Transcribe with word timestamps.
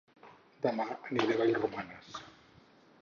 Dema 0.65 0.87
aniré 0.93 1.35
a 1.35 1.41
Vallromanes 1.43 2.09